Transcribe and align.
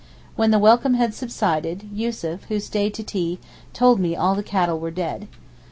When 0.35 0.49
the 0.49 0.57
welcome 0.57 0.95
had 0.95 1.13
subsided, 1.13 1.83
Yussuf, 1.93 2.45
who 2.45 2.59
stayed 2.59 2.95
to 2.95 3.03
tea, 3.03 3.37
told 3.71 3.99
me 3.99 4.15
all 4.15 4.33
the 4.33 4.41
cattle 4.41 4.79
were 4.79 4.89
dead. 4.89 5.27